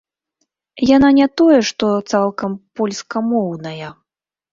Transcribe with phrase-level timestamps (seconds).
[0.95, 3.93] Яна не тое што цалкам польскамоўная.